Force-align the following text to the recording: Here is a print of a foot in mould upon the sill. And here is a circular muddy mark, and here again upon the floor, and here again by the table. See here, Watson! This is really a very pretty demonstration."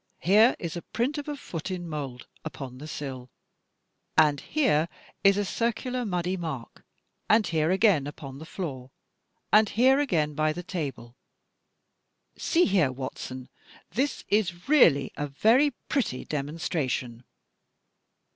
Here 0.23 0.55
is 0.57 0.75
a 0.75 0.81
print 0.81 1.19
of 1.19 1.27
a 1.27 1.35
foot 1.37 1.69
in 1.69 1.87
mould 1.87 2.25
upon 2.43 2.79
the 2.79 2.87
sill. 2.87 3.29
And 4.17 4.39
here 4.39 4.89
is 5.23 5.37
a 5.37 5.45
circular 5.45 6.05
muddy 6.05 6.35
mark, 6.35 6.83
and 7.29 7.45
here 7.45 7.69
again 7.69 8.07
upon 8.07 8.39
the 8.39 8.45
floor, 8.47 8.89
and 9.53 9.69
here 9.69 9.99
again 9.99 10.33
by 10.33 10.53
the 10.53 10.63
table. 10.63 11.15
See 12.35 12.65
here, 12.65 12.91
Watson! 12.91 13.47
This 13.91 14.23
is 14.29 14.67
really 14.67 15.11
a 15.17 15.27
very 15.27 15.69
pretty 15.87 16.25
demonstration." 16.25 17.23